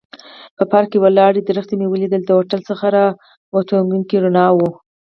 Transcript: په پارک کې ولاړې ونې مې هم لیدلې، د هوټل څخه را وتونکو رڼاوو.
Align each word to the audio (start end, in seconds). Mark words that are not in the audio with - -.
په 0.57 0.63
پارک 0.71 0.89
کې 0.91 0.97
ولاړې 1.03 1.41
ونې 1.43 1.75
مې 1.79 1.85
هم 1.87 1.93
لیدلې، 2.01 2.25
د 2.27 2.31
هوټل 2.37 2.61
څخه 2.69 2.85
را 2.95 3.05
وتونکو 3.55 4.15
رڼاوو. 4.23 4.69